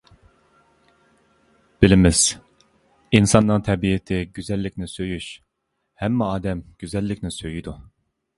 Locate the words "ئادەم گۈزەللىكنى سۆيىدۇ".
6.33-7.77